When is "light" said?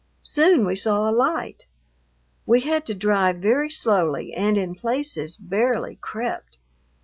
1.13-1.67